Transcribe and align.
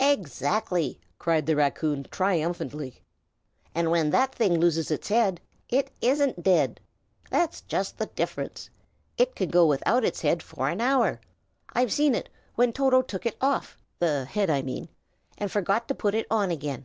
"Exactly!" 0.00 1.00
cried 1.18 1.46
the 1.46 1.56
raccoon, 1.56 2.06
triumphantly. 2.10 3.00
"And 3.74 3.90
when 3.90 4.10
that 4.10 4.34
thing 4.34 4.60
loses 4.60 4.90
its 4.90 5.08
head, 5.08 5.40
it 5.70 5.90
isn't 6.02 6.42
dead. 6.42 6.78
That's 7.30 7.62
just 7.62 7.96
the 7.96 8.04
difference. 8.04 8.68
It 9.16 9.34
can 9.34 9.48
go 9.48 9.64
without 9.64 10.04
its 10.04 10.20
head 10.20 10.42
for 10.42 10.68
an 10.68 10.82
hour! 10.82 11.18
I've 11.72 11.94
seen 11.94 12.14
it, 12.14 12.28
when 12.56 12.74
Toto 12.74 13.00
took 13.00 13.24
it 13.24 13.38
off 13.40 13.78
the 13.98 14.26
head, 14.26 14.50
I 14.50 14.60
mean 14.60 14.86
and 15.38 15.50
forgot 15.50 15.88
to 15.88 15.94
put 15.94 16.14
it 16.14 16.26
on 16.30 16.50
again. 16.50 16.84